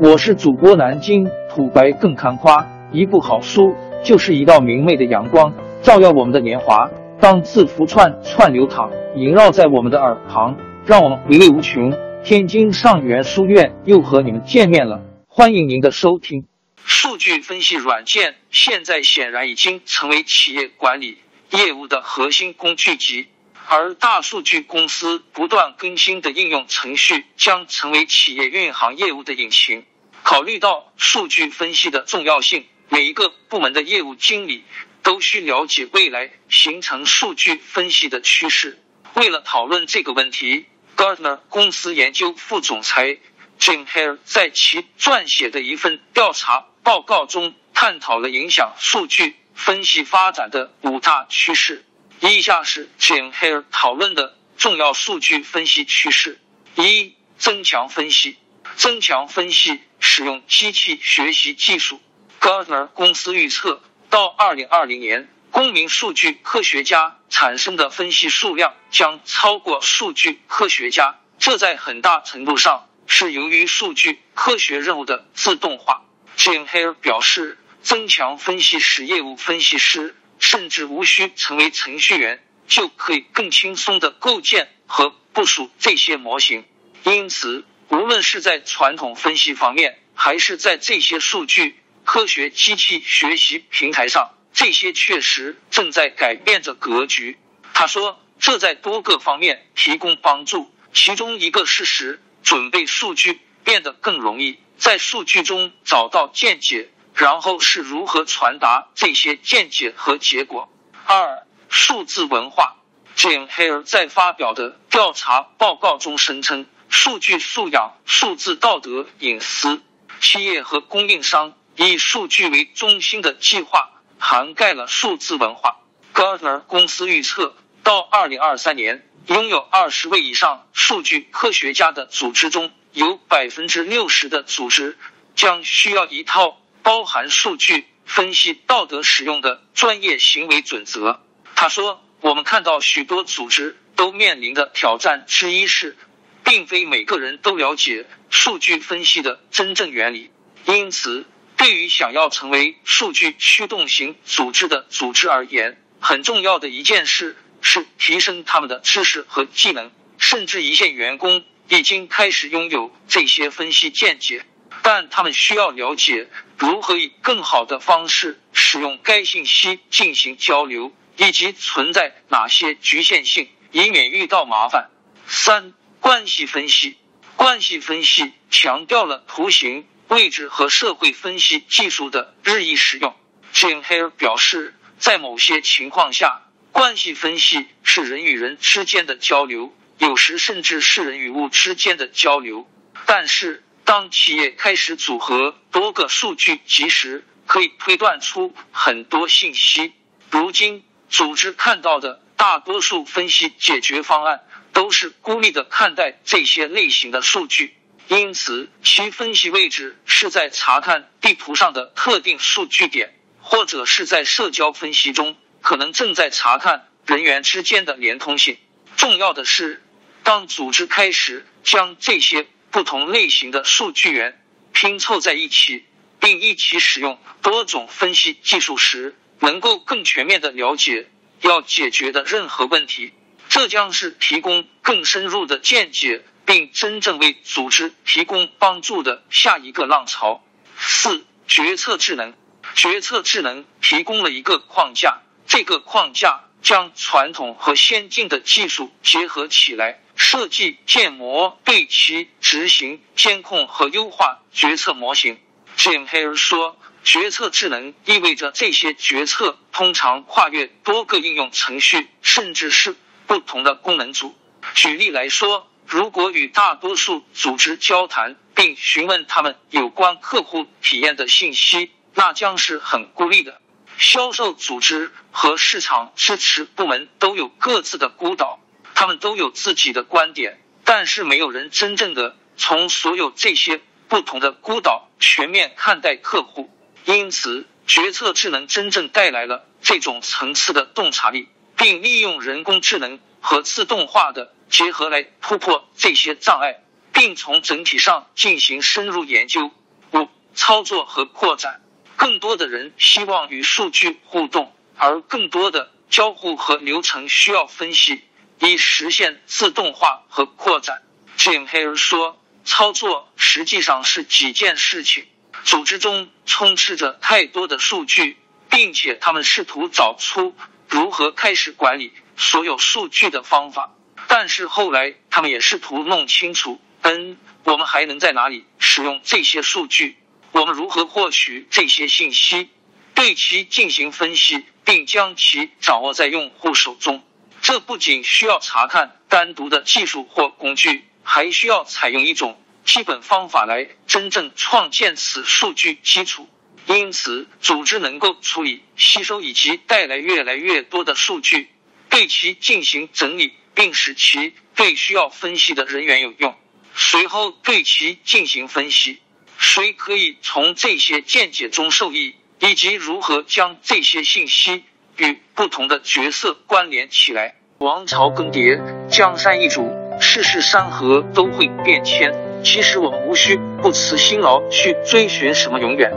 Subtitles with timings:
[0.00, 6.90] 我是主播南京土白更看花，一部好书就是一道明媚的阳光，照耀我们的年华。
[7.20, 11.92] 当字符串串流淌，萦绕在我们的耳旁，让我们回味无穷。
[12.24, 16.44] 天津上元书院又和你们见面了，欢迎您的收听。
[16.84, 21.18] 数据分析软件现在显然已经成为企业管理
[21.52, 23.28] 业务的核心工具集。
[23.66, 29.84] 而大数据公司不断更新的应用程序将成为企业运行业务的引擎。
[30.22, 34.64] 考虑到数据分析的重要性，每一个部门的业务经理
[35.02, 38.82] 都需了解未来形成数据分析的趋势。
[39.14, 43.18] 为了讨论这个问题，Gartner 公司研究副总裁
[43.58, 51.84] Jim Hare 在其撰写的一份调查报告中探讨了影响数据分析发展的五大趋势。
[52.32, 56.40] 以下是 Jim Hare 讨论的重要数据分析趋势：
[56.76, 58.38] 一、增强分析。
[58.76, 62.00] 增强分析使用机器学习技术。
[62.40, 71.20] Gartner 公司预测，到二零二零年，公民数据科学家产生的分析数量将超过数据科学家。
[71.38, 76.04] 这在很大程度上是由于数据科学任务的自动化。
[76.36, 80.16] Jim Hare 表示，增强分析使业务分析师。
[80.38, 86.64] 甚至无需成为程序员，就可以更轻松的构建和部署这些模型。
[87.04, 97.38] 因此，无论是在传统分析方面，还是在这些数据科学机器学习平台上，这些确实正在改变着格局。
[97.72, 100.70] 他说，这在多个方面提供帮助。
[100.92, 106.88] 其中一个事实准备数据变得更容易，在数据中找到见解。
[107.14, 110.68] 然后是如何传达这些见解和结果？
[111.06, 112.76] 二、数字文化。
[113.16, 119.80] Jim Hare 在发表的调查报告中声称，数据素养、数字道德、隐私，
[120.20, 125.76] 企业和供应商以数据为中心的计划涵盖了数字文化。
[126.12, 127.54] Gartner 公司预测，
[127.84, 134.98] 到二零二三年，拥有二十位以上数据科学家的组织中有百分之六十的组织
[135.36, 136.60] 将需要一套。
[136.84, 141.24] 包含数据分析道德使用的专业行为准则。
[141.56, 145.96] 他说：“我们看到许多组织都面临的挑战之一是，
[146.44, 150.30] 并非每个人都了解数据分析的真正原理。
[150.66, 159.90] 因此，对于想要成为数据驱动型组织的组织而言，很重要的一件事是提升他们的知识和技能。
[160.18, 164.44] 甚至一线员工已经开始拥有这些分析见解。”
[164.86, 166.28] 但他们需要了解
[166.58, 174.90] 如何以更好的方式使用该信息进行交流，以及存在哪些局限性，以免遇到麻烦。
[175.26, 176.98] 三、关系分析。
[177.34, 183.16] 关系分析强调了图形、位置和社会分析技术的日益使用。
[183.54, 186.42] Jim Hare 表示，在某些情况下，
[186.72, 192.68] 关系分析是人与人之间的交流，有时甚至是人与物之间的交流。
[193.06, 199.92] 但是，当企业开始组合多个数据集时，可以推断出很多信息。
[200.30, 204.40] 如今，组织看到的大多数分析解决方案
[204.72, 207.76] 都是孤立的看待这些类型的数据，
[208.08, 218.56] 因此其分析位置是在查看地图上的特定数据点，或者是在社交分析中可能正在查看人员之间的连通性。
[218.96, 219.82] 重要的是，
[220.22, 222.46] 当组织开始将这些。
[222.74, 224.36] 不同类型的数据源
[224.72, 225.84] 拼凑在一起，
[226.18, 231.08] 并一起使用多种分析技术时，能够更全面的了解
[231.40, 233.12] 要解决的任何问题。
[233.48, 240.44] 这将是提供更深入的见解，并真正为组织提供帮助的下一个浪潮。
[240.76, 242.34] 四、决策智能。
[242.74, 250.00] 决策智能提供了一个框架，这个框架将传统和先进的技术结合起来。
[250.16, 255.38] 设计、建模、对其执行、监控和优化决策模型。
[255.76, 262.94] Jim Hare 说：“决策智能意味着这些决策通常跨越多个应用程序，甚至是
[263.26, 264.36] 不同的功能组。
[264.74, 273.60] 举例来说，如果与大多数组织交谈，并询问他们有关客户体验的信息，那将是很孤立的。
[273.98, 278.60] 销售组织和市场支持部门都有各自的孤岛。”
[278.96, 286.70] 他们都有自己的观点，但是没有人真正的从所有这些不同的孤岛全面看待客户。
[287.04, 296.80] 因此，决策智能真正带来了这种层次的洞察力，并利用人工智能和自动化的结合来突破这些障碍，
[297.12, 299.72] 并从整体上进行深入研究。
[300.12, 301.82] 五操作和扩展。
[302.16, 308.22] 更多的人希望与数据互动，而更多的交互和流程需要分析，
[308.60, 311.02] 以实现自动化和扩展。
[311.36, 315.26] Jim Hare 说：“操作实际上是几件事情。
[315.64, 318.36] 组织中充斥着太多的数据，
[318.70, 320.54] 并且他们试图找出
[320.88, 323.94] 如何开始管理所有数据的方法。
[324.28, 330.16] 但是后来，他们也试图弄清楚：嗯，我们还能在哪里使用这些数据？
[330.54, 332.70] 我们如何获取这些信息，
[333.14, 337.22] 对其进行分析，并将其掌握在用户手中？
[337.60, 346.50] 这不仅需要查看单独的技术或工具。”还需要采用一种基本方法来真正创建此数据基础，
[346.86, 351.70] 因此组织能够处理、吸收以及带来越来越多的数据，
[352.10, 356.54] 对其进行整理，并使其对需要分析的人员有用，
[356.94, 359.18] 随后对其进行分析。
[359.64, 364.84] 谁可以从这些见解中受益，以及如何将这些信息
[365.16, 367.54] 与不同的角色关联起来？
[367.78, 368.78] 王朝更迭，
[369.08, 369.90] 江山易主。
[370.20, 372.32] 世事山河都会变迁，
[372.62, 376.12] 其实我们无需不辞辛劳去追寻什么永远，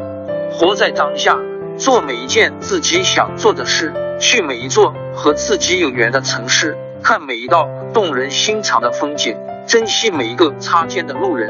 [0.51, 1.35] 活在当下，
[1.79, 9.35] 做每一件自己想做的事，去每一座和自己有缘的城市，看每一道动人心肠的风景，
[9.67, 11.49] 珍惜每一个擦肩的路人。